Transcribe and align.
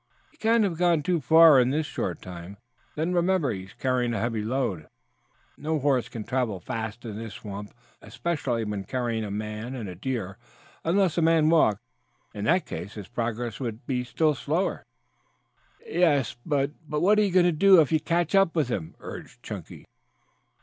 "He 0.31 0.37
cannot 0.37 0.63
have 0.67 0.79
gone 0.79 1.03
far 1.21 1.59
in 1.59 1.69
this 1.69 1.85
short 1.85 2.23
time. 2.23 2.57
Then 2.95 3.13
remember, 3.13 3.51
he 3.51 3.65
is 3.65 3.73
carrying 3.73 4.15
a 4.15 4.19
heavy 4.19 4.41
load. 4.41 4.87
No 5.59 5.77
horse 5.77 6.09
can 6.09 6.23
travel 6.23 6.59
fast 6.59 7.05
in 7.05 7.19
this 7.19 7.35
swamp, 7.35 7.71
especially 8.01 8.63
when 8.63 8.85
carrying 8.85 9.23
a 9.23 9.29
man 9.29 9.75
and 9.75 9.87
a 9.87 9.93
deer, 9.93 10.39
unless 10.83 11.13
the 11.13 11.21
man 11.21 11.51
walked. 11.51 11.83
In 12.33 12.45
that 12.45 12.65
case 12.65 12.95
his 12.95 13.09
progress 13.09 13.59
would 13.59 13.85
be 13.85 14.03
still 14.03 14.33
slower." 14.33 14.87
"Yes, 15.85 16.35
but 16.47 16.71
what 16.87 17.19
are 17.19 17.23
you 17.23 17.31
going 17.31 17.45
to 17.45 17.51
do 17.51 17.79
if 17.79 17.91
you 17.91 17.99
do 17.99 18.05
catch 18.05 18.33
up 18.33 18.55
with 18.55 18.69
him?" 18.69 18.95
urged 19.01 19.43
Chunky. 19.43 19.85